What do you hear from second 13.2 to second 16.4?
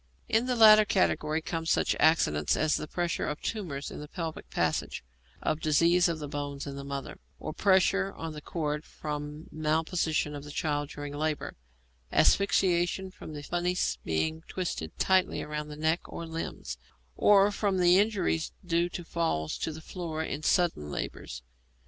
the funis being twisted tightly round the neck or